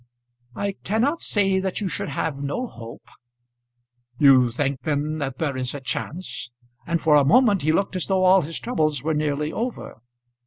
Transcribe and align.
"I 0.55 0.71
cannot 0.83 1.21
say 1.21 1.59
that 1.59 1.79
you 1.79 1.87
should 1.87 2.09
have 2.09 2.41
no 2.41 2.65
hope." 2.65 3.07
"You 4.17 4.49
think 4.49 4.81
then 4.81 5.19
that 5.19 5.37
there 5.37 5.55
is 5.55 5.75
a 5.75 5.79
chance?" 5.79 6.49
and 6.87 6.99
for 6.99 7.13
a 7.15 7.23
moment 7.23 7.61
he 7.61 7.71
looked 7.71 7.95
as 7.95 8.07
though 8.07 8.23
all 8.23 8.41
his 8.41 8.59
troubles 8.59 9.03
were 9.03 9.13
nearly 9.13 9.53
over. 9.53 10.01